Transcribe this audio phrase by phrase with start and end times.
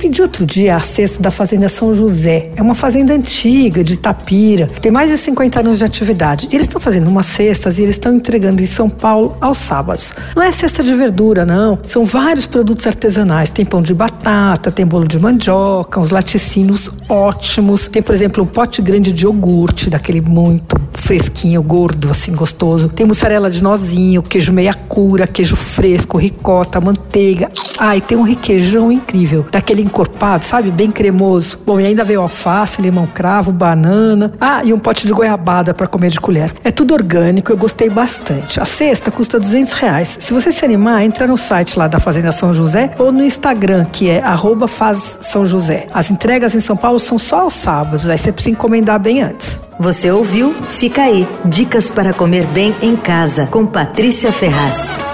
[0.00, 2.50] pedi outro dia a cesta da Fazenda São José.
[2.56, 6.48] É uma fazenda antiga, de Tapira, tem mais de 50 anos de atividade.
[6.50, 10.14] E eles estão fazendo umas cestas e eles estão entregando em São Paulo aos sábados.
[10.34, 11.78] Não é cesta de verdura, não.
[11.84, 13.50] São vários produtos artesanais.
[13.50, 17.86] Tem pão de batata, tem bolo de mandioca, uns laticínios ótimos.
[17.86, 22.88] Tem, por exemplo, um pote grande de iogurte, daquele muito fresquinho, gordo, assim, gostoso.
[22.88, 27.50] Tem mussarela de nozinho, queijo meia cura, queijo fresco, ricota, manteiga.
[27.80, 30.70] Ah, e tem um requeijão incrível, daquele encorpado, sabe?
[30.70, 31.58] Bem cremoso.
[31.64, 34.34] Bom, e ainda veio alface, limão cravo, banana.
[34.38, 36.52] Ah, e um pote de goiabada para comer de colher.
[36.62, 38.60] É tudo orgânico, eu gostei bastante.
[38.60, 40.18] A cesta custa 200 reais.
[40.20, 43.86] Se você se animar, entra no site lá da Fazenda São José ou no Instagram,
[43.86, 45.86] que é arroba faz São José.
[45.94, 49.60] As entregas em São Paulo são só aos sábados, aí você precisa encomendar bem antes.
[49.78, 50.54] Você ouviu?
[50.68, 51.26] Fica aí.
[51.46, 55.09] Dicas para comer bem em casa, com Patrícia Ferraz.